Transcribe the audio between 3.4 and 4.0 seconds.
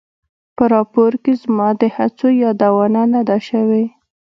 شوې.